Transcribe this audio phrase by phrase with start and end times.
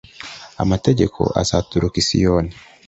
[0.63, 2.51] amategeko azaturuka i Siyoni